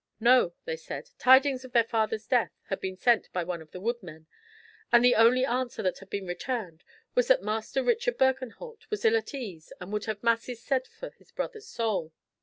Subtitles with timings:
[0.19, 3.79] "No," they said; "tidings of their father's death had been sent by one of the
[3.79, 4.25] woodmen,
[4.91, 9.15] and the only answer that had been returned was that Master Richard Birkenholt was ill
[9.15, 12.13] at ease, but would have masses said for his brother's soul."